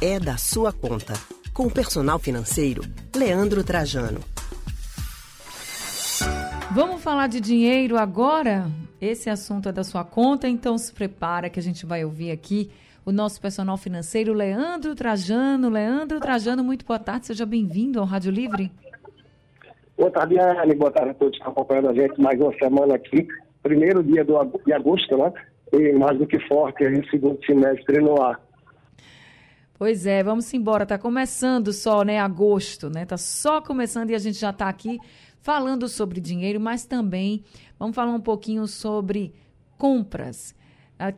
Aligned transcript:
é 0.00 0.18
da 0.18 0.38
sua 0.38 0.72
conta. 0.72 1.12
Com 1.52 1.66
o 1.66 1.70
personal 1.70 2.18
financeiro, 2.18 2.82
Leandro 3.14 3.62
Trajano. 3.62 4.20
Vamos 6.72 7.02
falar 7.02 7.26
de 7.26 7.38
dinheiro 7.38 7.98
agora? 7.98 8.66
Esse 8.98 9.28
assunto 9.28 9.68
é 9.68 9.72
da 9.72 9.84
sua 9.84 10.02
conta, 10.02 10.48
então 10.48 10.78
se 10.78 10.90
prepara 10.92 11.50
que 11.50 11.60
a 11.60 11.62
gente 11.62 11.84
vai 11.84 12.02
ouvir 12.02 12.30
aqui 12.30 12.70
o 13.04 13.12
nosso 13.12 13.40
personal 13.40 13.76
financeiro, 13.76 14.32
Leandro 14.32 14.94
Trajano. 14.94 15.68
Leandro 15.68 16.18
Trajano, 16.18 16.64
muito 16.64 16.86
boa 16.86 16.98
tarde, 16.98 17.26
seja 17.26 17.44
bem-vindo 17.44 18.00
ao 18.00 18.06
Rádio 18.06 18.32
Livre. 18.32 18.72
Boa 19.98 20.10
tarde, 20.10 20.38
Anne. 20.38 20.74
Boa 20.76 20.90
tarde 20.90 21.10
a 21.10 21.14
todos 21.14 21.32
que 21.32 21.38
estão 21.38 21.52
acompanhando 21.52 21.90
a 21.90 21.94
gente 21.94 22.18
mais 22.18 22.40
uma 22.40 22.54
semana 22.54 22.94
aqui. 22.94 23.28
Primeiro 23.62 24.02
dia 24.02 24.24
do, 24.24 24.34
de 24.64 24.72
agosto, 24.72 25.14
né? 25.18 25.30
E 25.74 25.92
mais 25.92 26.16
do 26.18 26.26
que 26.26 26.38
forte, 26.48 26.84
aí, 26.84 27.06
segundo 27.10 27.38
semestre 27.44 28.00
no 28.00 28.20
ar. 28.22 28.40
Pois 29.80 30.04
é, 30.04 30.22
vamos 30.22 30.52
embora. 30.52 30.84
Tá 30.84 30.98
começando 30.98 31.72
só, 31.72 32.04
né? 32.04 32.20
Agosto, 32.20 32.90
né? 32.90 33.06
Tá 33.06 33.16
só 33.16 33.62
começando 33.62 34.10
e 34.10 34.14
a 34.14 34.18
gente 34.18 34.38
já 34.38 34.52
tá 34.52 34.68
aqui 34.68 34.98
falando 35.40 35.88
sobre 35.88 36.20
dinheiro, 36.20 36.60
mas 36.60 36.84
também 36.84 37.42
vamos 37.78 37.96
falar 37.96 38.12
um 38.12 38.20
pouquinho 38.20 38.66
sobre 38.66 39.32
compras. 39.78 40.54
Ah, 40.98 41.14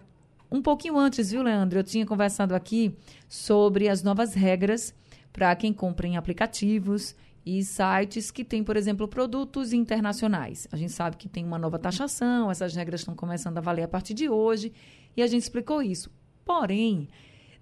um 0.49 0.63
pouquinho 0.63 0.97
antes, 0.97 1.33
viu, 1.33 1.43
Leandro? 1.43 1.81
Eu 1.81 1.83
tinha 1.83 2.07
conversado 2.07 2.55
aqui 2.55 2.97
sobre 3.29 3.89
as 3.89 4.05
novas 4.05 4.33
regras 4.33 4.95
para 5.33 5.57
quem 5.57 5.73
compra 5.73 6.07
em 6.07 6.17
aplicativos 6.17 7.17
e 7.45 7.65
sites 7.65 8.31
que 8.31 8.45
têm, 8.45 8.63
por 8.63 8.77
exemplo, 8.77 9.09
produtos 9.09 9.73
internacionais. 9.73 10.69
A 10.71 10.77
gente 10.77 10.93
sabe 10.93 11.17
que 11.17 11.29
tem 11.29 11.45
uma 11.45 11.59
nova 11.59 11.81
taxação, 11.81 12.49
essas 12.49 12.77
regras 12.77 13.01
estão 13.01 13.17
começando 13.17 13.59
a 13.59 13.61
valer 13.61 13.83
a 13.83 13.89
partir 13.89 14.15
de 14.15 14.29
hoje 14.29 14.73
e 15.17 15.21
a 15.21 15.27
gente 15.27 15.43
explicou 15.43 15.83
isso. 15.83 16.13
Porém, 16.45 17.09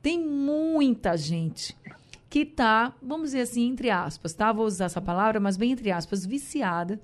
tem 0.03 0.19
muita 0.25 1.17
gente 1.17 1.77
que 2.29 2.41
está, 2.41 2.95
vamos 3.03 3.31
dizer 3.31 3.41
assim, 3.41 3.69
entre 3.69 3.91
aspas, 3.91 4.33
tá? 4.33 4.53
Vou 4.53 4.65
usar 4.65 4.87
essa 4.87 5.01
palavra, 5.01 5.41
mas 5.41 5.57
bem 5.57 5.73
entre 5.73 5.91
aspas, 5.91 6.25
viciada 6.25 7.01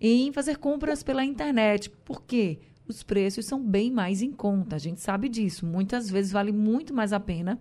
em 0.00 0.32
fazer 0.32 0.56
compras 0.58 1.02
pela 1.02 1.24
internet. 1.24 1.90
Por 1.90 2.22
quê? 2.22 2.58
Os 2.88 3.02
preços 3.02 3.46
são 3.46 3.62
bem 3.62 3.90
mais 3.90 4.22
em 4.22 4.32
conta. 4.32 4.76
A 4.76 4.78
gente 4.78 5.00
sabe 5.00 5.28
disso. 5.28 5.66
Muitas 5.66 6.08
vezes 6.08 6.32
vale 6.32 6.52
muito 6.52 6.94
mais 6.94 7.12
a 7.12 7.20
pena 7.20 7.60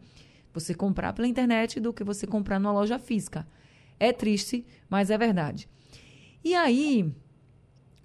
você 0.53 0.73
comprar 0.73 1.13
pela 1.13 1.27
internet 1.27 1.79
do 1.79 1.91
que 1.91 2.03
você 2.03 2.25
comprar 2.25 2.59
numa 2.59 2.71
loja 2.71 2.97
física. 2.97 3.47
É 3.99 4.13
triste, 4.13 4.65
mas 4.89 5.09
é 5.09 5.17
verdade. 5.17 5.67
E 6.43 6.53
aí, 6.53 7.11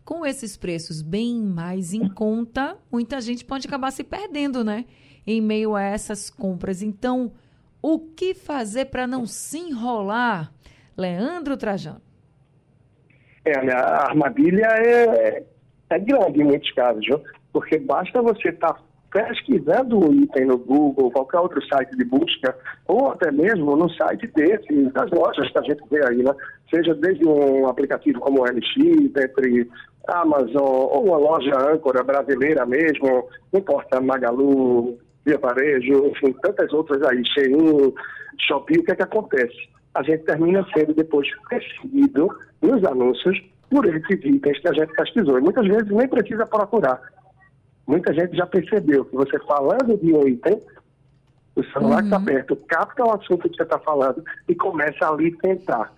com 0.04 0.24
esses 0.24 0.56
preços 0.56 1.02
bem 1.02 1.40
mais 1.40 1.92
em 1.92 2.08
conta, 2.08 2.76
muita 2.90 3.20
gente 3.20 3.44
pode 3.44 3.68
acabar 3.68 3.90
se 3.90 4.02
perdendo, 4.02 4.64
né? 4.64 4.86
Em 5.26 5.40
meio 5.40 5.74
a 5.74 5.82
essas 5.82 6.30
compras. 6.30 6.82
Então, 6.82 7.32
o 7.82 7.98
que 7.98 8.34
fazer 8.34 8.86
para 8.86 9.06
não 9.06 9.26
se 9.26 9.58
enrolar? 9.58 10.52
Leandro 10.96 11.56
Trajano. 11.56 12.00
É, 13.44 13.72
a 13.72 14.08
armadilha 14.08 14.66
é, 14.66 15.44
é 15.88 15.98
grande 15.98 16.40
em 16.40 16.44
muitos 16.44 16.70
casos, 16.72 17.04
viu? 17.06 17.22
porque 17.52 17.78
basta 17.78 18.22
você 18.22 18.48
estar 18.48 18.74
tá 18.74 18.80
pesquisando 19.10 19.98
o 19.98 20.14
item 20.14 20.46
no 20.46 20.58
Google, 20.58 21.10
qualquer 21.10 21.40
outro 21.40 21.60
site 21.66 21.96
de 21.96 22.04
busca, 22.04 22.56
ou 22.86 23.10
até 23.10 23.30
mesmo 23.32 23.76
no 23.76 23.90
site 23.90 24.26
desse, 24.28 24.72
das 24.92 25.10
lojas 25.10 25.50
que 25.50 25.58
a 25.58 25.62
gente 25.62 25.82
vê 25.90 26.06
aí, 26.06 26.22
né? 26.22 26.32
Seja 26.72 26.94
desde 26.94 27.26
um 27.26 27.66
aplicativo 27.66 28.20
como 28.20 28.40
o 28.40 28.44
LX, 28.44 28.76
entre 29.16 29.68
Amazon, 30.06 30.62
ou 30.62 31.06
uma 31.06 31.16
loja 31.16 31.72
âncora 31.72 32.04
brasileira 32.04 32.64
mesmo, 32.64 33.28
não 33.52 33.60
importa, 33.60 34.00
Magalu, 34.00 34.96
Via 35.24 35.38
Varejo, 35.38 36.06
enfim, 36.06 36.32
tantas 36.42 36.72
outras 36.72 37.02
aí, 37.02 37.22
Shein, 37.26 37.92
Shopee, 38.46 38.78
o 38.78 38.84
que 38.84 38.92
é 38.92 38.96
que 38.96 39.02
acontece? 39.02 39.68
A 39.94 40.02
gente 40.02 40.24
termina 40.24 40.66
sendo 40.74 40.94
depois 40.94 41.28
perseguido 41.48 42.28
nos 42.62 42.84
anúncios 42.84 43.38
por 43.68 43.86
esses 43.86 44.24
itens 44.24 44.58
que 44.58 44.68
a 44.68 44.72
gente 44.72 44.92
pesquisou. 44.94 45.38
E 45.38 45.42
muitas 45.42 45.66
vezes 45.66 45.88
nem 45.90 46.08
precisa 46.08 46.46
procurar. 46.46 47.00
Muita 47.86 48.12
gente 48.14 48.36
já 48.36 48.46
percebeu 48.46 49.04
que 49.04 49.16
você 49.16 49.38
falando 49.40 49.96
de 49.98 50.12
um 50.14 50.26
item, 50.26 50.60
o 51.56 51.64
celular 51.64 52.02
uhum. 52.02 52.08
que 52.08 52.14
está 52.14 52.20
perto 52.20 52.56
capta 52.68 53.04
o 53.04 53.12
assunto 53.12 53.48
que 53.48 53.56
você 53.56 53.62
está 53.62 53.78
falando 53.78 54.22
e 54.48 54.54
começa 54.54 55.08
ali 55.08 55.36
tentar. 55.38 55.92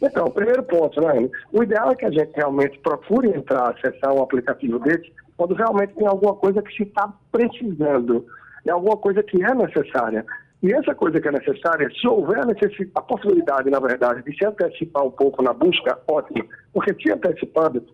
Então, 0.00 0.30
primeiro 0.30 0.62
ponto, 0.64 1.00
né? 1.00 1.28
O 1.52 1.62
ideal 1.62 1.92
é 1.92 1.94
que 1.94 2.04
a 2.04 2.10
gente 2.10 2.32
realmente 2.34 2.78
procure 2.80 3.28
entrar, 3.28 3.70
acessar 3.70 4.12
um 4.12 4.22
aplicativo 4.22 4.78
desse, 4.80 5.12
quando 5.36 5.54
realmente 5.54 5.94
tem 5.94 6.06
alguma 6.06 6.34
coisa 6.34 6.60
que 6.62 6.74
se 6.74 6.82
está 6.82 7.12
precisando 7.30 8.26
é 8.66 8.70
alguma 8.70 8.96
coisa 8.96 9.22
que 9.22 9.42
é 9.42 9.54
necessária. 9.54 10.24
E 10.62 10.72
essa 10.72 10.94
coisa 10.94 11.20
que 11.20 11.26
é 11.26 11.32
necessária, 11.32 11.90
se 11.90 12.06
houver 12.06 12.38
a, 12.38 13.02
possibilidade, 13.02 13.68
na 13.68 13.80
verdade, 13.80 14.22
de 14.22 14.36
se 14.36 14.44
antecipar 14.44 15.04
um 15.04 15.10
pouco 15.10 15.42
na 15.42 15.52
busca, 15.52 15.98
ótimo. 16.08 16.44
Porque 16.72 16.94
se 16.94 17.12
antecipando, 17.12 17.84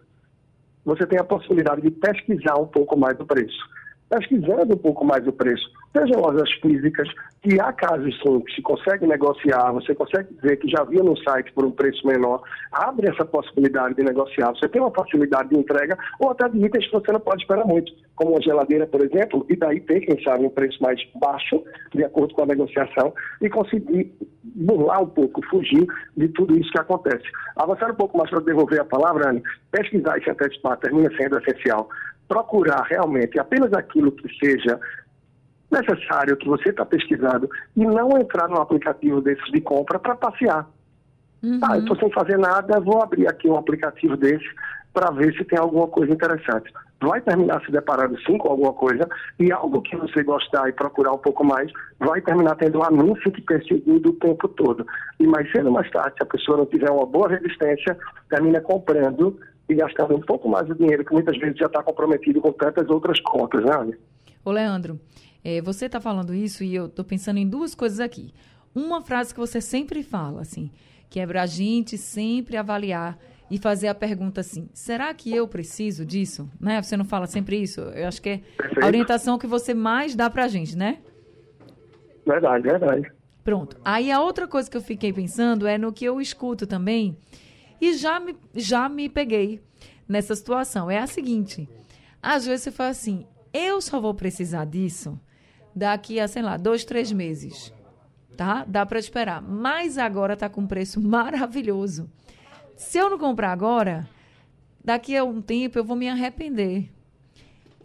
você 0.84 1.06
tem 1.06 1.18
a 1.18 1.24
possibilidade 1.24 1.80
de 1.80 1.90
pesquisar 1.90 2.58
um 2.58 2.66
pouco 2.66 2.96
mais 2.96 3.18
o 3.18 3.24
preço 3.24 3.58
pesquisando 4.08 4.74
um 4.74 4.78
pouco 4.78 5.04
mais 5.04 5.26
o 5.26 5.32
preço. 5.32 5.70
Sejam 5.96 6.20
lojas 6.20 6.50
físicas, 6.60 7.08
que 7.42 7.60
há 7.60 7.72
casos 7.72 8.14
sim, 8.20 8.40
que 8.40 8.54
se 8.54 8.62
consegue 8.62 9.06
negociar, 9.06 9.72
você 9.72 9.94
consegue 9.94 10.28
ver 10.42 10.56
que 10.56 10.68
já 10.68 10.82
havia 10.82 11.02
no 11.02 11.16
site 11.16 11.52
por 11.52 11.64
um 11.64 11.70
preço 11.70 12.06
menor, 12.06 12.42
abre 12.72 13.08
essa 13.08 13.24
possibilidade 13.24 13.94
de 13.94 14.02
negociar. 14.02 14.50
Você 14.50 14.68
tem 14.68 14.82
uma 14.82 14.90
facilidade 14.90 15.48
de 15.48 15.58
entrega, 15.58 15.96
ou 16.20 16.30
até 16.30 16.48
de 16.48 16.64
itens 16.64 16.86
que 16.86 16.92
você 16.92 17.12
não 17.12 17.20
pode 17.20 17.42
esperar 17.42 17.64
muito, 17.64 17.92
como 18.16 18.32
uma 18.32 18.42
geladeira, 18.42 18.86
por 18.86 19.00
exemplo, 19.02 19.46
e 19.48 19.56
daí 19.56 19.80
ter, 19.80 20.00
quem 20.00 20.22
sabe, 20.22 20.44
um 20.44 20.50
preço 20.50 20.82
mais 20.82 21.00
baixo, 21.20 21.62
de 21.94 22.04
acordo 22.04 22.34
com 22.34 22.42
a 22.42 22.46
negociação, 22.46 23.14
e 23.40 23.48
conseguir 23.48 24.12
burlar 24.42 25.02
um 25.02 25.08
pouco, 25.08 25.40
fugir 25.48 25.86
de 26.16 26.28
tudo 26.28 26.58
isso 26.58 26.70
que 26.70 26.80
acontece. 26.80 27.24
Avançar 27.56 27.90
um 27.90 27.96
pouco 27.96 28.18
mais 28.18 28.28
para 28.28 28.40
devolver 28.40 28.80
a 28.80 28.84
palavra, 28.84 29.30
Anne, 29.30 29.42
pesquisar 29.70 30.18
e 30.18 30.24
se 30.24 30.30
antecipar 30.30 30.76
termina 30.78 31.08
sendo 31.16 31.38
essencial 31.38 31.88
procurar 32.28 32.82
realmente 32.82 33.40
apenas 33.40 33.72
aquilo 33.72 34.12
que 34.12 34.28
seja 34.38 34.78
necessário, 35.70 36.36
que 36.36 36.48
você 36.48 36.70
está 36.70 36.84
pesquisando, 36.84 37.48
e 37.76 37.84
não 37.84 38.18
entrar 38.18 38.48
num 38.48 38.60
aplicativo 38.60 39.20
desse 39.20 39.50
de 39.52 39.60
compra 39.60 39.98
para 39.98 40.16
passear. 40.16 40.68
Uhum. 41.42 41.60
Ah, 41.62 41.76
eu 41.76 41.80
estou 41.80 41.96
sem 41.96 42.10
fazer 42.12 42.38
nada, 42.38 42.80
vou 42.80 43.02
abrir 43.02 43.28
aqui 43.28 43.48
um 43.48 43.56
aplicativo 43.56 44.16
desse 44.16 44.48
para 44.92 45.10
ver 45.12 45.32
se 45.34 45.44
tem 45.44 45.58
alguma 45.58 45.86
coisa 45.86 46.12
interessante. 46.12 46.72
Vai 47.00 47.20
terminar 47.20 47.64
se 47.64 47.70
deparando 47.70 48.20
sim 48.22 48.36
com 48.38 48.48
alguma 48.48 48.72
coisa 48.72 49.08
e 49.38 49.52
algo 49.52 49.80
que 49.82 49.96
você 49.96 50.24
gostar 50.24 50.68
e 50.68 50.72
procurar 50.72 51.12
um 51.12 51.18
pouco 51.18 51.44
mais, 51.44 51.70
vai 52.00 52.20
terminar 52.20 52.56
tendo 52.56 52.80
um 52.80 52.82
anúncio 52.82 53.30
que 53.30 53.40
perseguindo 53.40 54.08
o 54.10 54.14
tempo 54.14 54.48
todo. 54.48 54.84
E 55.20 55.26
mais 55.26 55.48
cedo 55.52 55.66
ou 55.66 55.72
mais 55.72 55.88
tarde, 55.92 56.16
se 56.16 56.22
a 56.24 56.26
pessoa 56.26 56.58
não 56.58 56.66
tiver 56.66 56.90
uma 56.90 57.06
boa 57.06 57.28
resistência, 57.28 57.96
termina 58.28 58.60
comprando 58.60 59.38
e 59.68 59.74
gastando 59.74 60.16
um 60.16 60.20
pouco 60.20 60.48
mais 60.48 60.66
de 60.66 60.74
dinheiro, 60.74 61.04
que 61.04 61.12
muitas 61.12 61.38
vezes 61.38 61.58
já 61.58 61.66
está 61.66 61.82
comprometido 61.82 62.40
com 62.40 62.50
tantas 62.52 62.88
outras 62.88 63.20
contas, 63.20 63.64
né? 63.64 63.96
Ô, 64.44 64.50
Leandro, 64.50 64.98
é, 65.44 65.60
você 65.60 65.86
está 65.86 66.00
falando 66.00 66.34
isso 66.34 66.64
e 66.64 66.74
eu 66.74 66.86
estou 66.86 67.04
pensando 67.04 67.38
em 67.38 67.48
duas 67.48 67.74
coisas 67.74 68.00
aqui. 68.00 68.32
Uma 68.74 69.00
frase 69.00 69.32
que 69.32 69.40
você 69.40 69.60
sempre 69.60 70.02
fala, 70.02 70.42
assim, 70.42 70.70
que 71.08 71.20
é 71.20 71.26
para 71.26 71.42
a 71.42 71.46
gente 71.46 71.96
sempre 71.96 72.56
avaliar 72.56 73.18
e 73.50 73.58
fazer 73.58 73.88
a 73.88 73.94
pergunta 73.94 74.40
assim: 74.40 74.68
será 74.72 75.12
que 75.14 75.34
eu 75.34 75.48
preciso 75.48 76.04
disso? 76.04 76.50
Né? 76.60 76.82
Você 76.82 76.96
não 76.96 77.04
fala 77.04 77.26
sempre 77.26 77.60
isso? 77.60 77.80
Eu 77.80 78.08
acho 78.08 78.20
que 78.20 78.28
é 78.28 78.38
Perfeito. 78.38 78.82
a 78.82 78.86
orientação 78.86 79.38
que 79.38 79.46
você 79.46 79.72
mais 79.72 80.14
dá 80.14 80.28
para 80.28 80.44
a 80.44 80.48
gente, 80.48 80.76
né? 80.76 80.98
Verdade, 82.26 82.62
verdade. 82.62 83.12
Pronto. 83.42 83.78
Aí 83.82 84.12
a 84.12 84.20
outra 84.20 84.46
coisa 84.46 84.70
que 84.70 84.76
eu 84.76 84.82
fiquei 84.82 85.12
pensando 85.12 85.66
é 85.66 85.78
no 85.78 85.92
que 85.92 86.04
eu 86.04 86.20
escuto 86.20 86.66
também 86.66 87.16
e 87.80 87.94
já 87.94 88.20
me, 88.20 88.36
já 88.54 88.88
me 88.88 89.08
peguei 89.08 89.62
nessa 90.06 90.34
situação. 90.34 90.90
É 90.90 90.98
a 90.98 91.06
seguinte: 91.06 91.66
às 92.22 92.44
vezes 92.44 92.64
você 92.64 92.70
fala 92.70 92.90
assim, 92.90 93.26
eu 93.52 93.80
só 93.80 93.98
vou 93.98 94.12
precisar 94.12 94.66
disso 94.66 95.18
daqui 95.78 96.18
a, 96.18 96.26
sei 96.26 96.42
lá, 96.42 96.56
dois, 96.56 96.84
três 96.84 97.12
meses. 97.12 97.72
Tá? 98.36 98.64
Dá 98.66 98.84
para 98.84 98.98
esperar. 98.98 99.40
Mas 99.40 99.98
agora 99.98 100.36
tá 100.36 100.48
com 100.48 100.62
um 100.62 100.66
preço 100.66 101.00
maravilhoso. 101.02 102.10
Se 102.76 102.98
eu 102.98 103.10
não 103.10 103.18
comprar 103.18 103.52
agora, 103.52 104.06
daqui 104.84 105.16
a 105.16 105.24
um 105.24 105.40
tempo 105.40 105.78
eu 105.78 105.84
vou 105.84 105.96
me 105.96 106.08
arrepender. 106.08 106.88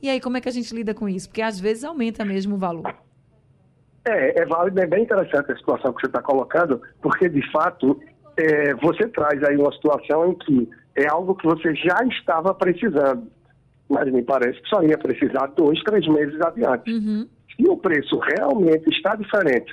E 0.01 0.09
aí, 0.09 0.19
como 0.19 0.38
é 0.38 0.41
que 0.41 0.50
a 0.50 0.51
gente 0.51 0.75
lida 0.75 0.94
com 0.94 1.07
isso? 1.07 1.29
Porque 1.29 1.41
às 1.41 1.59
vezes 1.59 1.83
aumenta 1.83 2.25
mesmo 2.25 2.56
o 2.56 2.57
valor. 2.57 2.94
É, 4.06 4.41
é 4.41 4.45
válido, 4.45 4.81
é 4.81 4.85
bem 4.85 5.03
interessante 5.03 5.51
a 5.51 5.56
situação 5.56 5.94
que 5.94 6.01
você 6.01 6.07
está 6.07 6.21
colocando, 6.21 6.81
porque 7.01 7.29
de 7.29 7.41
fato 7.51 8.00
é, 8.35 8.73
você 8.75 9.07
traz 9.07 9.41
aí 9.44 9.56
uma 9.56 9.71
situação 9.71 10.31
em 10.31 10.35
que 10.35 10.69
é 10.95 11.07
algo 11.07 11.33
que 11.35 11.45
você 11.45 11.73
já 11.75 12.03
estava 12.12 12.53
precisando, 12.53 13.31
mas 13.89 14.12
me 14.12 14.21
parece 14.21 14.62
que 14.62 14.67
só 14.67 14.83
ia 14.83 14.97
precisar 14.97 15.47
dois, 15.56 15.81
três 15.83 16.06
meses 16.07 16.39
adiante. 16.41 16.91
Uhum. 16.91 17.27
Se 17.55 17.67
o 17.67 17.77
preço 17.77 18.17
realmente 18.19 18.89
está 18.89 19.15
diferente 19.15 19.71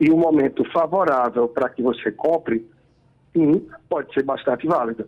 e 0.00 0.10
o 0.10 0.16
um 0.16 0.18
momento 0.18 0.64
favorável 0.72 1.48
para 1.48 1.68
que 1.68 1.82
você 1.82 2.10
compre, 2.10 2.66
sim, 3.32 3.66
pode 3.88 4.12
ser 4.12 4.24
bastante 4.24 4.66
válido. 4.66 5.06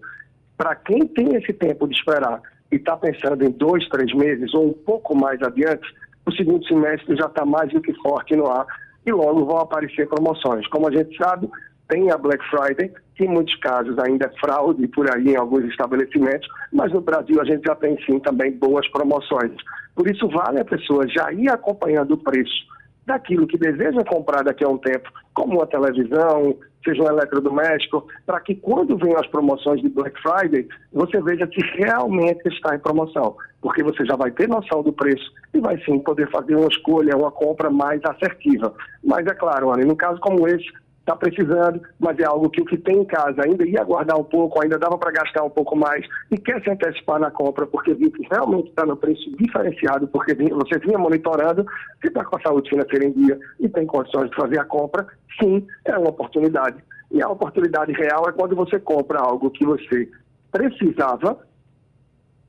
Para 0.56 0.74
quem 0.76 1.06
tem 1.08 1.34
esse 1.34 1.52
tempo 1.52 1.88
de 1.88 1.94
esperar 1.94 2.40
e 2.70 2.76
está 2.76 2.96
pensando 2.96 3.44
em 3.44 3.50
dois, 3.50 3.88
três 3.88 4.12
meses 4.14 4.52
ou 4.54 4.68
um 4.68 4.72
pouco 4.72 5.16
mais 5.16 5.42
adiante, 5.42 5.86
o 6.24 6.32
segundo 6.32 6.66
semestre 6.66 7.16
já 7.16 7.26
está 7.26 7.44
mais 7.44 7.70
do 7.72 7.80
que 7.80 7.92
forte 7.94 8.34
no 8.34 8.50
ar 8.50 8.66
e 9.04 9.12
logo 9.12 9.44
vão 9.44 9.58
aparecer 9.58 10.08
promoções. 10.08 10.66
Como 10.68 10.88
a 10.88 10.90
gente 10.90 11.16
sabe, 11.16 11.48
tem 11.88 12.10
a 12.10 12.18
Black 12.18 12.42
Friday, 12.50 12.92
em 13.24 13.28
muitos 13.28 13.54
casos 13.56 13.98
ainda 13.98 14.26
é 14.26 14.40
fraude 14.40 14.86
por 14.88 15.10
aí 15.14 15.28
em 15.28 15.36
alguns 15.36 15.64
estabelecimentos, 15.64 16.48
mas 16.72 16.92
no 16.92 17.00
Brasil 17.00 17.40
a 17.40 17.44
gente 17.44 17.64
já 17.66 17.74
tem 17.74 17.96
sim 18.04 18.18
também 18.20 18.52
boas 18.52 18.86
promoções. 18.88 19.52
Por 19.94 20.08
isso 20.08 20.28
vale 20.28 20.60
a 20.60 20.64
pessoa 20.64 21.06
já 21.08 21.32
ir 21.32 21.48
acompanhando 21.48 22.12
o 22.12 22.18
preço 22.18 22.66
daquilo 23.06 23.46
que 23.46 23.56
deseja 23.56 24.04
comprar 24.04 24.42
daqui 24.42 24.64
a 24.64 24.68
um 24.68 24.78
tempo, 24.78 25.08
como 25.32 25.54
uma 25.58 25.66
televisão, 25.66 26.56
seja 26.84 27.02
um 27.02 27.08
eletrodoméstico, 27.08 28.06
para 28.26 28.40
que 28.40 28.54
quando 28.56 28.96
venham 28.96 29.18
as 29.18 29.26
promoções 29.28 29.80
de 29.80 29.88
Black 29.88 30.20
Friday, 30.20 30.66
você 30.92 31.20
veja 31.20 31.46
que 31.46 31.60
realmente 31.76 32.46
está 32.48 32.74
em 32.74 32.80
promoção, 32.80 33.36
porque 33.62 33.82
você 33.82 34.04
já 34.04 34.16
vai 34.16 34.30
ter 34.32 34.48
noção 34.48 34.82
do 34.82 34.92
preço 34.92 35.32
e 35.54 35.60
vai 35.60 35.78
sim 35.84 35.98
poder 36.00 36.30
fazer 36.30 36.56
uma 36.56 36.68
escolha, 36.68 37.16
uma 37.16 37.30
compra 37.30 37.70
mais 37.70 38.00
assertiva. 38.04 38.74
Mas 39.04 39.24
é 39.26 39.34
claro, 39.34 39.72
Ana, 39.72 39.84
no 39.84 39.96
caso 39.96 40.20
como 40.20 40.46
esse, 40.48 40.66
está 41.06 41.14
precisando, 41.14 41.80
mas 42.00 42.18
é 42.18 42.24
algo 42.24 42.50
que 42.50 42.60
o 42.60 42.64
que 42.64 42.76
tem 42.76 42.98
em 42.98 43.04
casa 43.04 43.40
ainda 43.44 43.64
ia 43.64 43.84
guardar 43.84 44.18
um 44.18 44.24
pouco, 44.24 44.60
ainda 44.60 44.76
dava 44.76 44.98
para 44.98 45.12
gastar 45.12 45.44
um 45.44 45.50
pouco 45.50 45.76
mais 45.76 46.04
e 46.32 46.36
quer 46.36 46.60
se 46.62 46.68
antecipar 46.68 47.20
na 47.20 47.30
compra 47.30 47.64
porque 47.64 47.94
viu 47.94 48.10
que 48.10 48.26
realmente 48.28 48.70
está 48.70 48.84
no 48.84 48.96
preço 48.96 49.30
diferenciado, 49.36 50.08
porque 50.08 50.34
você 50.34 50.80
vinha 50.80 50.98
monitorando 50.98 51.64
se 52.00 52.08
está 52.08 52.24
com 52.24 52.36
a 52.36 52.42
saúde 52.42 52.68
financeira 52.68 53.04
em 53.04 53.12
dia 53.12 53.38
e 53.60 53.68
tem 53.68 53.86
condições 53.86 54.28
de 54.30 54.36
fazer 54.36 54.58
a 54.58 54.64
compra, 54.64 55.06
sim, 55.40 55.64
é 55.84 55.96
uma 55.96 56.10
oportunidade. 56.10 56.82
E 57.12 57.22
a 57.22 57.28
oportunidade 57.28 57.92
real 57.92 58.28
é 58.28 58.32
quando 58.32 58.56
você 58.56 58.80
compra 58.80 59.20
algo 59.20 59.48
que 59.50 59.64
você 59.64 60.08
precisava 60.50 61.38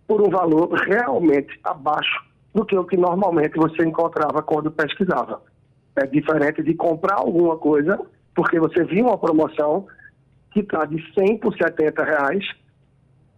por 0.07 0.19
um 0.19 0.31
valor 0.31 0.71
realmente 0.71 1.59
abaixo 1.63 2.25
do 2.55 2.65
que 2.65 2.75
o 2.75 2.85
que 2.85 2.97
normalmente 2.97 3.55
você 3.55 3.83
encontrava 3.83 4.41
quando 4.41 4.71
pesquisava. 4.71 5.43
É 5.95 6.07
diferente 6.07 6.63
de 6.63 6.73
comprar 6.73 7.17
alguma 7.17 7.57
coisa 7.57 7.99
porque 8.37 8.59
você 8.59 8.83
viu 8.83 9.07
uma 9.07 9.17
promoção 9.17 9.87
que 10.51 10.59
está 10.59 10.85
de 10.85 11.03
100 11.15 11.39
por 11.39 11.57
70 11.57 12.03
reais 12.03 12.45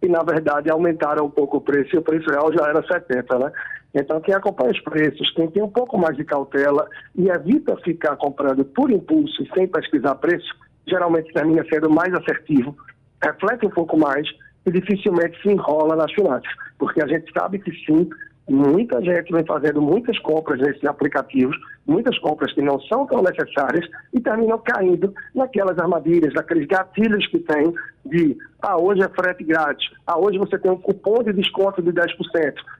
e, 0.02 0.08
na 0.08 0.22
verdade, 0.22 0.70
aumentaram 0.70 1.24
um 1.24 1.30
pouco 1.30 1.56
o 1.56 1.60
preço 1.62 1.96
e 1.96 1.98
o 1.98 2.02
preço 2.02 2.28
real 2.28 2.52
já 2.52 2.68
era 2.68 2.86
70, 2.86 3.38
né? 3.38 3.50
Então, 3.94 4.20
quem 4.20 4.34
acompanha 4.34 4.72
os 4.72 4.80
preços, 4.80 5.32
quem 5.32 5.50
tem 5.50 5.62
um 5.62 5.70
pouco 5.70 5.96
mais 5.96 6.14
de 6.18 6.24
cautela 6.24 6.86
e 7.16 7.30
evita 7.30 7.78
ficar 7.78 8.14
comprando 8.16 8.62
por 8.62 8.90
impulso 8.90 9.42
e 9.42 9.48
sem 9.54 9.66
pesquisar 9.66 10.16
preço, 10.16 10.54
geralmente 10.86 11.32
termina 11.32 11.64
sendo 11.72 11.88
mais 11.88 12.12
assertivo, 12.12 12.76
reflete 13.22 13.64
um 13.64 13.70
pouco 13.70 13.96
mais 13.96 14.28
e 14.66 14.70
dificilmente 14.70 15.40
se 15.40 15.48
enrola 15.48 15.96
nas 15.96 16.12
finanças, 16.12 16.52
porque 16.78 17.02
a 17.02 17.06
gente 17.06 17.32
sabe 17.32 17.58
que 17.58 17.72
sim, 17.86 18.06
Muita 18.50 19.00
gente 19.00 19.32
vem 19.32 19.46
fazendo 19.46 19.80
muitas 19.80 20.18
compras 20.18 20.58
nesses 20.58 20.84
aplicativos, 20.84 21.56
muitas 21.86 22.18
compras 22.18 22.52
que 22.52 22.60
não 22.60 22.80
são 22.80 23.06
tão 23.06 23.22
necessárias 23.22 23.88
e 24.12 24.18
terminam 24.18 24.58
caindo 24.58 25.14
naquelas 25.32 25.78
armadilhas, 25.78 26.34
naqueles 26.34 26.66
gatilhos 26.66 27.24
que 27.28 27.38
tem 27.38 27.72
de, 28.04 28.36
ah, 28.60 28.76
hoje 28.76 29.04
é 29.04 29.08
frete 29.08 29.44
grátis, 29.44 29.88
ah, 30.04 30.18
hoje 30.18 30.36
você 30.36 30.58
tem 30.58 30.68
um 30.68 30.76
cupom 30.76 31.22
de 31.22 31.32
desconto 31.32 31.80
de 31.80 31.92
10%, 31.92 32.08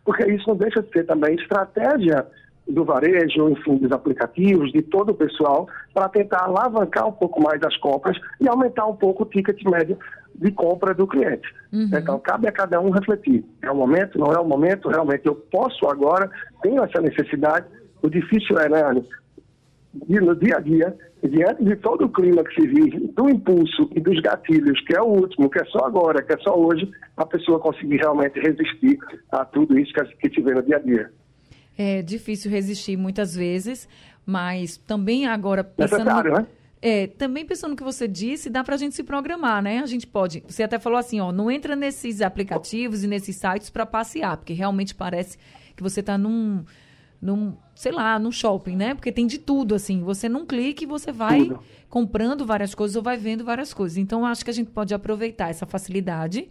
porque 0.05 0.29
isso 0.33 0.49
não 0.49 0.57
deixa 0.57 0.83
de 0.83 0.91
ser 0.91 1.07
também 1.07 1.37
estratégia 1.37 2.27
do 2.67 2.85
varejo, 2.85 3.49
enfim, 3.49 3.77
dos 3.77 3.93
aplicativos, 3.93 4.73
de 4.73 4.83
todo 4.83 5.11
o 5.11 5.15
pessoal, 5.15 5.69
para 5.95 6.09
tentar 6.09 6.47
alavancar 6.47 7.07
um 7.07 7.13
pouco 7.13 7.41
mais 7.41 7.63
as 7.63 7.77
compras 7.77 8.19
e 8.41 8.49
aumentar 8.49 8.87
um 8.87 8.97
pouco 8.97 9.23
o 9.23 9.27
ticket 9.27 9.63
médio 9.65 9.97
de 10.41 10.51
compra 10.51 10.95
do 10.95 11.07
cliente. 11.07 11.47
Uhum. 11.71 11.91
Então, 11.93 12.19
cabe 12.19 12.49
a 12.49 12.53
cada 12.53 12.81
um 12.81 12.91
refletir. 12.91 13.45
É 13.63 13.71
o 13.71 13.77
momento, 13.77 14.19
não 14.19 14.33
é 14.33 14.39
o 14.41 14.45
momento, 14.45 14.89
realmente 14.89 15.27
eu 15.27 15.35
posso 15.35 15.87
agora, 15.87 16.31
tenho 16.63 16.83
essa 16.83 17.01
necessidade. 17.01 17.67
O 18.03 18.09
difícil 18.09 18.59
é, 18.59 18.69
né, 18.69 18.83
Anny, 18.83 19.07
no 20.09 20.35
dia 20.35 20.57
a 20.57 20.61
dia, 20.61 20.97
diante 21.23 21.63
de 21.63 21.77
todo 21.77 22.07
o 22.07 22.09
clima 22.09 22.43
que 22.43 22.55
se 22.55 22.67
vive, 22.67 23.09
do 23.09 23.29
impulso 23.29 23.91
e 23.95 24.01
dos 24.01 24.19
gatilhos, 24.21 24.81
que 24.87 24.97
é 24.97 25.03
o 25.03 25.07
último, 25.09 25.51
que 25.51 25.61
é 25.61 25.65
só 25.67 25.85
agora, 25.85 26.23
que 26.23 26.33
é 26.33 26.39
só 26.39 26.59
hoje, 26.59 26.91
a 27.17 27.27
pessoa 27.27 27.61
conseguir 27.61 27.99
realmente 27.99 28.41
resistir 28.41 28.99
a 29.31 29.45
tudo 29.45 29.79
isso 29.79 29.93
que 29.93 30.31
se 30.31 30.41
vê 30.41 30.55
no 30.55 30.63
dia 30.63 30.77
a 30.77 30.81
dia. 30.81 31.11
É 31.77 32.01
difícil 32.01 32.51
resistir 32.51 32.97
muitas 32.97 33.35
vezes, 33.35 33.87
mas 34.25 34.79
também 34.79 35.27
agora 35.27 35.63
pensando... 35.63 35.99
Necessário, 35.99 36.33
né? 36.33 36.47
É, 36.83 37.07
também 37.07 37.45
pensando 37.45 37.73
no 37.73 37.77
que 37.77 37.83
você 37.83 38.09
disse, 38.09 38.49
dá 38.49 38.65
para 38.65 38.75
a 38.75 38.79
gente 38.79 38.95
se 38.95 39.03
programar, 39.03 39.63
né? 39.63 39.81
A 39.81 39.87
gente 39.87 40.07
pode. 40.07 40.43
Você 40.49 40.63
até 40.63 40.79
falou 40.79 40.99
assim, 40.99 41.21
ó, 41.21 41.31
não 41.31 41.51
entra 41.51 41.77
nesses 41.77 42.23
aplicativos 42.23 43.05
e 43.05 43.07
nesses 43.07 43.37
sites 43.37 43.69
para 43.69 43.85
passear, 43.85 44.39
porque 44.39 44.55
realmente 44.55 44.95
parece 44.95 45.37
que 45.77 45.83
você 45.83 46.01
está 46.01 46.17
num, 46.17 46.65
num, 47.21 47.55
sei 47.75 47.93
lá, 47.93 48.19
num 48.19 48.33
shopping, 48.33 48.77
né? 48.77 48.95
Porque 48.95 49.13
tem 49.13 49.27
de 49.27 49.39
tudo, 49.39 49.75
assim. 49.75 50.01
Você 50.03 50.27
num 50.27 50.47
clique 50.47 50.87
você 50.87 51.13
vai 51.13 51.45
tudo. 51.45 51.61
comprando 51.89 52.47
várias 52.47 52.75
coisas 52.75 52.97
ou 52.97 53.03
vai 53.03 53.19
vendo 53.19 53.45
várias 53.45 53.75
coisas. 53.75 53.99
Então, 53.99 54.25
acho 54.25 54.43
que 54.43 54.51
a 54.51 54.55
gente 54.55 54.71
pode 54.71 54.95
aproveitar 54.95 55.51
essa 55.51 55.67
facilidade 55.67 56.49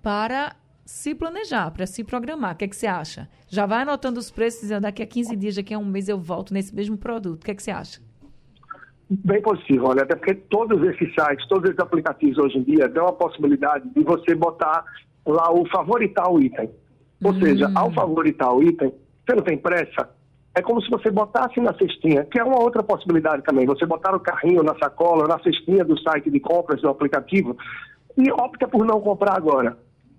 para 0.00 0.54
se 0.84 1.16
planejar, 1.16 1.72
para 1.72 1.84
se 1.84 2.04
programar. 2.04 2.54
O 2.54 2.56
que, 2.58 2.64
é 2.64 2.68
que 2.68 2.76
você 2.76 2.86
acha? 2.86 3.28
Já 3.48 3.66
vai 3.66 3.82
anotando 3.82 4.20
os 4.20 4.30
preços, 4.30 4.62
dizendo 4.62 4.82
daqui 4.82 5.02
a 5.02 5.06
15 5.06 5.34
dias, 5.34 5.56
daqui 5.56 5.74
a 5.74 5.78
um 5.78 5.84
mês 5.84 6.08
eu 6.08 6.18
volto 6.18 6.54
nesse 6.54 6.72
mesmo 6.72 6.96
produto. 6.96 7.42
O 7.42 7.44
que, 7.44 7.50
é 7.50 7.54
que 7.56 7.62
você 7.62 7.72
acha? 7.72 8.07
Bem 9.10 9.40
possível, 9.40 9.86
olha, 9.86 10.02
até 10.02 10.14
porque 10.14 10.34
todos 10.34 10.82
esses 10.86 11.14
sites, 11.14 11.48
todos 11.48 11.70
esses 11.70 11.80
aplicativos 11.80 12.36
hoje 12.38 12.58
em 12.58 12.62
dia 12.62 12.88
dão 12.88 13.06
a 13.06 13.12
possibilidade 13.12 13.88
de 13.88 14.02
você 14.02 14.34
botar 14.34 14.84
lá 15.26 15.50
o 15.50 15.66
favoritar 15.68 16.30
o 16.30 16.40
item. 16.40 16.70
Ou 17.24 17.32
hum. 17.32 17.40
seja, 17.40 17.70
ao 17.74 17.90
favoritar 17.92 18.54
o 18.54 18.62
item, 18.62 18.92
você 19.26 19.34
não 19.34 19.42
tem 19.42 19.56
pressa, 19.56 20.10
é 20.58 20.62
como 20.62 20.82
se 20.82 20.90
você 20.90 21.10
botasse 21.10 21.60
na 21.60 21.72
cestinha, 21.74 22.24
que 22.24 22.38
é 22.38 22.42
uma 22.42 22.60
outra 22.60 22.82
possibilidade 22.82 23.42
também. 23.44 23.64
Você 23.66 23.86
botar 23.86 24.14
o 24.14 24.20
carrinho 24.20 24.62
na 24.62 24.76
sacola, 24.76 25.28
na 25.28 25.38
cestinha 25.38 25.84
do 25.84 25.96
site 26.00 26.30
de 26.30 26.40
compras 26.40 26.82
do 26.82 26.88
aplicativo 26.88 27.56
e 28.16 28.30
opta 28.32 28.66
por 28.66 28.84
não 28.84 29.00
comprar 29.00 29.36
agora. 29.36 29.78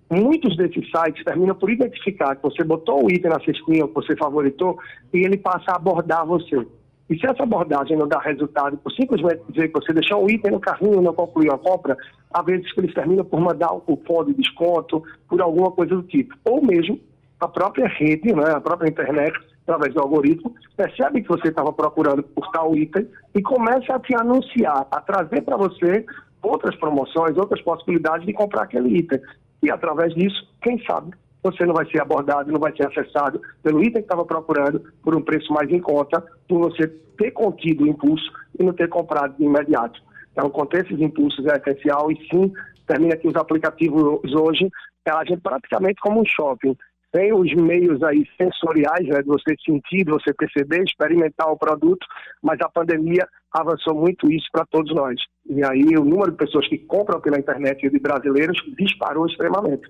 Muitos 0.09 0.56
desses 0.56 0.89
sites 0.89 1.24
terminam 1.25 1.53
por 1.53 1.69
identificar 1.69 2.35
que 2.35 2.42
você 2.42 2.63
botou 2.63 3.06
o 3.06 3.12
item 3.12 3.30
na 3.30 3.39
cestinha, 3.42 3.88
que 3.88 3.94
você 3.94 4.15
favoritou, 4.15 4.80
e 5.13 5.19
ele 5.19 5.38
passa 5.38 5.71
a 5.71 5.75
abordar 5.75 6.25
você. 6.25 6.65
E 7.09 7.17
se 7.17 7.25
essa 7.25 7.44
abordagem 7.44 7.97
não 7.97 8.07
dá 8.07 8.19
resultado 8.19 8.77
por 8.77 8.91
simplesmente 8.91 9.41
dizer 9.50 9.69
que 9.69 9.73
você 9.73 9.91
deixou 9.91 10.23
um 10.23 10.29
item 10.29 10.51
no 10.51 10.59
carrinho 10.59 11.01
e 11.01 11.03
não 11.03 11.13
concluiu 11.13 11.51
a 11.51 11.57
compra, 11.57 11.97
às 12.31 12.45
vezes 12.45 12.67
eles 12.77 12.94
terminam 12.94 13.25
por 13.25 13.39
mandar 13.41 13.73
um 13.73 13.79
cupom 13.79 14.25
de 14.25 14.33
desconto, 14.35 15.03
por 15.27 15.41
alguma 15.41 15.71
coisa 15.71 15.95
do 15.95 16.03
tipo. 16.03 16.35
Ou 16.45 16.61
mesmo 16.61 17.00
a 17.39 17.47
própria 17.47 17.88
rede, 17.88 18.31
né, 18.33 18.51
a 18.51 18.61
própria 18.61 18.89
internet, 18.89 19.33
através 19.63 19.94
do 19.94 20.01
algoritmo, 20.01 20.53
percebe 20.77 21.21
que 21.21 21.27
você 21.29 21.47
estava 21.47 21.73
procurando 21.73 22.21
por 22.21 22.51
tal 22.51 22.75
item 22.75 23.07
e 23.33 23.41
começa 23.41 23.95
a 23.95 23.99
te 23.99 24.16
anunciar, 24.16 24.85
a 24.92 25.01
trazer 25.01 25.42
para 25.42 25.57
você 25.57 26.06
outras 26.44 26.75
promoções, 26.75 27.37
outras 27.37 27.61
possibilidades 27.61 28.25
de 28.25 28.33
comprar 28.33 28.63
aquele 28.63 28.97
item. 28.97 29.19
E 29.63 29.71
através 29.71 30.13
disso, 30.13 30.47
quem 30.61 30.83
sabe, 30.85 31.11
você 31.41 31.65
não 31.65 31.73
vai 31.73 31.85
ser 31.89 32.01
abordado, 32.01 32.51
não 32.51 32.59
vai 32.59 32.75
ser 32.75 32.87
acessado 32.87 33.41
pelo 33.63 33.81
item 33.81 33.93
que 33.93 33.99
estava 33.99 34.25
procurando 34.25 34.81
por 35.01 35.15
um 35.15 35.21
preço 35.21 35.51
mais 35.53 35.69
em 35.71 35.79
conta, 35.79 36.23
por 36.47 36.59
você 36.59 36.87
ter 37.17 37.31
contido 37.31 37.83
o 37.83 37.87
impulso 37.87 38.31
e 38.59 38.63
não 38.63 38.73
ter 38.73 38.89
comprado 38.89 39.35
de 39.37 39.43
imediato. 39.43 40.01
Então, 40.31 40.49
conter 40.49 40.85
esses 40.85 40.99
impulsos 40.99 41.45
é 41.45 41.57
essencial 41.57 42.11
e 42.11 42.15
sim, 42.29 42.51
termina 42.87 43.17
que 43.17 43.27
os 43.27 43.35
aplicativos 43.35 44.33
hoje, 44.33 44.69
é 45.05 45.11
a 45.11 45.23
gente 45.23 45.41
praticamente 45.41 45.99
como 46.01 46.21
um 46.21 46.25
shopping. 46.25 46.75
Tem 47.11 47.33
os 47.33 47.51
meios 47.55 48.03
aí 48.03 48.23
sensoriais, 48.39 49.07
né, 49.07 49.21
de 49.21 49.27
você 49.27 49.55
sentir, 49.65 50.05
de 50.05 50.11
você 50.11 50.31
perceber, 50.33 50.83
experimentar 50.83 51.51
o 51.51 51.57
produto, 51.57 52.05
mas 52.41 52.59
a 52.61 52.69
pandemia 52.69 53.27
avançou 53.51 53.95
muito 53.95 54.31
isso 54.31 54.45
para 54.51 54.65
todos 54.65 54.93
nós. 54.93 55.19
E 55.47 55.63
aí 55.63 55.97
o 55.97 56.05
número 56.05 56.31
de 56.31 56.37
pessoas 56.37 56.67
que 56.67 56.77
compram 56.77 57.19
pela 57.19 57.39
internet 57.39 57.83
e 57.83 57.89
de 57.89 57.99
brasileiros 57.99 58.61
disparou 58.77 59.25
extremamente 59.25 59.89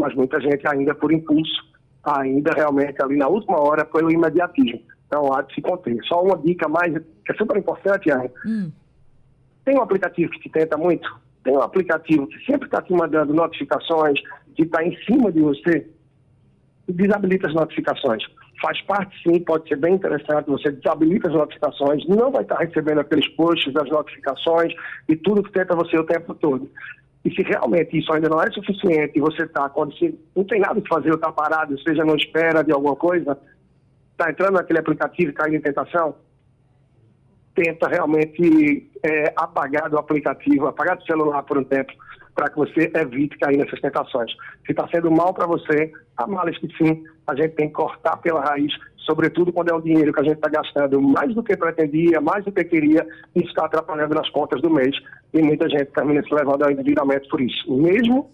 mas 0.00 0.14
muita 0.14 0.40
gente 0.40 0.66
ainda 0.66 0.94
por 0.94 1.12
impulso, 1.12 1.62
ainda 2.02 2.52
realmente 2.52 3.00
ali 3.02 3.16
na 3.16 3.28
última 3.28 3.60
hora 3.60 3.84
pelo 3.84 4.10
imediatismo. 4.10 4.80
Então 5.06 5.32
há 5.32 5.42
de 5.42 5.54
se 5.54 5.60
conter. 5.60 5.98
Só 6.04 6.22
uma 6.22 6.38
dica 6.38 6.68
mais, 6.68 6.92
que 7.24 7.32
é 7.32 7.34
super 7.34 7.56
importante, 7.56 8.10
Ana. 8.10 8.30
Hum. 8.46 8.70
Tem 9.64 9.76
um 9.76 9.82
aplicativo 9.82 10.30
que 10.30 10.40
te 10.40 10.48
tenta 10.48 10.76
muito? 10.76 11.08
Tem 11.42 11.52
um 11.54 11.62
aplicativo 11.62 12.26
que 12.26 12.38
sempre 12.44 12.66
está 12.66 12.80
te 12.80 12.92
mandando 12.92 13.34
notificações, 13.34 14.20
que 14.54 14.62
está 14.62 14.84
em 14.84 14.96
cima 15.04 15.32
de 15.32 15.40
você? 15.40 15.88
Desabilita 16.88 17.48
as 17.48 17.54
notificações. 17.54 18.22
Faz 18.60 18.80
parte 18.82 19.16
sim, 19.22 19.40
pode 19.40 19.68
ser 19.68 19.76
bem 19.76 19.94
interessante. 19.94 20.46
Você 20.48 20.70
desabilita 20.70 21.28
as 21.28 21.34
notificações, 21.34 22.06
não 22.06 22.30
vai 22.30 22.42
estar 22.42 22.56
tá 22.56 22.64
recebendo 22.64 23.00
aqueles 23.00 23.26
posts 23.28 23.72
das 23.72 23.88
notificações 23.88 24.72
e 25.08 25.16
tudo 25.16 25.42
que 25.42 25.52
tenta 25.52 25.74
você 25.74 25.98
o 25.98 26.04
tempo 26.04 26.34
todo. 26.34 26.70
E 27.24 27.30
se 27.34 27.42
realmente 27.42 27.98
isso 27.98 28.12
ainda 28.12 28.28
não 28.28 28.42
é 28.42 28.50
suficiente 28.50 29.12
e 29.14 29.20
você 29.20 29.42
está, 29.42 29.68
quando 29.68 29.96
você 29.96 30.14
não 30.34 30.44
tem 30.44 30.60
nada 30.60 30.80
que 30.80 30.88
fazer, 30.88 31.12
está 31.12 31.30
parado, 31.30 31.78
seja 31.82 32.04
não 32.04 32.16
espera 32.16 32.62
de 32.62 32.72
alguma 32.72 32.96
coisa, 32.96 33.38
está 34.12 34.30
entrando 34.30 34.54
naquele 34.54 34.78
aplicativo 34.78 35.30
e 35.30 35.34
cai 35.34 35.54
em 35.54 35.60
tentação, 35.60 36.14
tenta 37.54 37.88
realmente 37.88 38.90
é, 39.02 39.32
apagar 39.36 39.90
do 39.90 39.98
aplicativo, 39.98 40.66
apagar 40.66 40.96
do 40.96 41.04
celular 41.04 41.42
por 41.42 41.58
um 41.58 41.64
tempo, 41.64 41.92
para 42.40 42.48
que 42.48 42.56
você 42.56 42.90
evite 42.94 43.36
cair 43.38 43.58
nessas 43.58 43.78
tentações. 43.80 44.32
Se 44.64 44.72
está 44.72 44.88
sendo 44.88 45.10
mal 45.10 45.34
para 45.34 45.46
você, 45.46 45.92
há 46.16 46.26
males 46.26 46.56
que 46.56 46.68
sim, 46.78 47.04
a 47.26 47.34
gente 47.34 47.50
tem 47.50 47.68
que 47.68 47.74
cortar 47.74 48.16
pela 48.16 48.40
raiz, 48.40 48.72
sobretudo 48.96 49.52
quando 49.52 49.68
é 49.68 49.74
o 49.74 49.80
dinheiro 49.82 50.10
que 50.10 50.20
a 50.20 50.22
gente 50.22 50.36
está 50.36 50.48
gastando 50.48 51.02
mais 51.02 51.34
do 51.34 51.42
que 51.42 51.54
pretendia, 51.54 52.18
mais 52.18 52.42
do 52.42 52.50
que 52.50 52.64
queria, 52.64 53.06
e 53.36 53.40
está 53.40 53.66
atrapalhando 53.66 54.14
nas 54.14 54.30
contas 54.30 54.62
do 54.62 54.70
mês. 54.70 54.96
E 55.34 55.42
muita 55.42 55.68
gente 55.68 55.92
termina 55.92 56.22
se 56.22 56.34
levando 56.34 56.62
ao 56.62 56.70
endividamento 56.70 57.28
por 57.28 57.42
isso. 57.42 57.76
Mesmo 57.76 58.30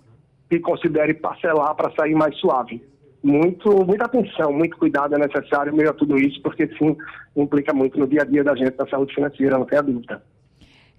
que 0.48 0.60
considere 0.60 1.12
parcelar 1.14 1.74
para 1.74 1.92
sair 1.96 2.14
mais 2.14 2.36
suave. 2.38 2.80
Muito, 3.24 3.84
muita 3.84 4.04
atenção, 4.04 4.52
muito 4.52 4.78
cuidado 4.78 5.16
é 5.16 5.18
necessário 5.18 5.74
meio 5.74 5.90
a 5.90 5.94
tudo 5.94 6.16
isso, 6.16 6.40
porque 6.42 6.68
sim, 6.78 6.96
implica 7.36 7.74
muito 7.74 7.98
no 7.98 8.06
dia 8.06 8.22
a 8.22 8.24
dia 8.24 8.44
da 8.44 8.54
gente 8.54 8.78
na 8.78 8.86
saúde 8.86 9.12
financeira, 9.12 9.58
não 9.58 9.64
tem 9.64 9.82
dúvida. 9.82 10.22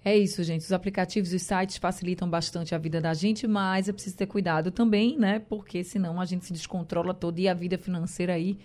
É 0.04 0.16
isso, 0.16 0.42
gente. 0.42 0.62
Os 0.62 0.72
aplicativos 0.72 1.32
e 1.32 1.36
os 1.36 1.42
sites 1.42 1.76
facilitam 1.76 2.28
bastante 2.28 2.74
a 2.74 2.78
vida 2.78 3.00
da 3.00 3.12
gente, 3.14 3.46
mas 3.46 3.88
é 3.88 3.92
preciso 3.92 4.16
ter 4.16 4.26
cuidado 4.26 4.70
também, 4.70 5.18
né? 5.18 5.38
Porque 5.38 5.82
senão 5.82 6.20
a 6.20 6.24
gente 6.24 6.46
se 6.46 6.52
descontrola 6.52 7.12
todo 7.12 7.38
e 7.38 7.48
a 7.48 7.54
vida 7.54 7.76
financeira 7.76 8.34
aí, 8.34 8.58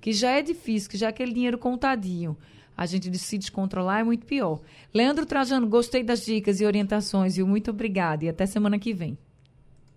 que 0.00 0.12
já 0.12 0.30
é 0.30 0.42
difícil, 0.42 0.90
que 0.90 0.96
já 0.96 1.06
é 1.06 1.10
aquele 1.10 1.32
dinheiro 1.32 1.58
contadinho. 1.58 2.36
A 2.76 2.86
gente 2.86 3.16
se 3.18 3.38
descontrolar 3.38 4.00
é 4.00 4.04
muito 4.04 4.26
pior. 4.26 4.60
Leandro 4.92 5.24
Trajano, 5.26 5.66
gostei 5.66 6.02
das 6.02 6.24
dicas 6.24 6.60
e 6.60 6.66
orientações, 6.66 7.36
viu? 7.36 7.46
Muito 7.46 7.70
obrigada 7.70 8.24
e 8.24 8.28
até 8.28 8.46
semana 8.46 8.78
que 8.78 8.92
vem. 8.92 9.18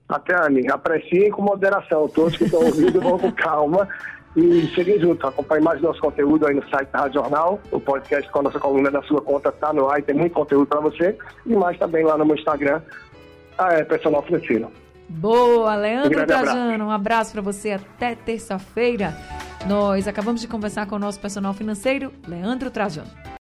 Até, 0.07 0.33
Anny. 0.35 0.71
Apreciem 0.71 1.29
com 1.29 1.43
moderação. 1.43 2.07
Todos 2.07 2.35
que 2.35 2.45
estão 2.45 2.65
ouvindo 2.65 2.99
vão 2.99 3.19
com 3.19 3.31
calma. 3.31 3.87
E 4.35 4.67
cheguem 4.67 4.99
junto, 4.99 5.25
acompanhe 5.25 5.63
mais 5.63 5.81
nosso 5.81 5.99
conteúdo 5.99 6.45
aí 6.45 6.53
no 6.53 6.67
site 6.69 6.89
da 6.91 6.99
Rádio 6.99 7.21
Jornal. 7.21 7.59
O 7.71 7.79
podcast 7.79 8.29
com 8.31 8.39
a 8.39 8.43
nossa 8.43 8.59
coluna 8.59 8.91
da 8.91 9.01
sua 9.03 9.21
conta 9.21 9.49
está 9.49 9.73
no 9.73 9.89
ar 9.89 9.99
e 9.99 10.03
tem 10.03 10.15
muito 10.15 10.33
conteúdo 10.33 10.67
para 10.67 10.79
você. 10.79 11.17
E 11.45 11.55
mais 11.55 11.77
também 11.77 12.03
lá 12.05 12.17
no 12.17 12.25
meu 12.25 12.35
Instagram, 12.35 12.81
é, 13.57 13.83
Personal 13.83 14.21
Financeiro. 14.23 14.71
Boa, 15.09 15.75
Leandro 15.75 16.21
um 16.21 16.25
Trajano. 16.25 16.85
Um 16.85 16.91
abraço 16.91 17.31
para 17.31 17.41
você 17.41 17.71
até 17.71 18.13
terça-feira. 18.13 19.15
Nós 19.67 20.07
acabamos 20.07 20.39
de 20.39 20.47
conversar 20.47 20.85
com 20.85 20.95
o 20.95 20.99
nosso 20.99 21.19
personal 21.19 21.53
financeiro, 21.53 22.13
Leandro 22.27 22.69
Trajano. 22.69 23.09